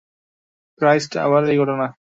Christ, 0.81 1.11
আবার 1.17 1.41
এই 1.45 1.57
ঘটনা! 1.57 1.85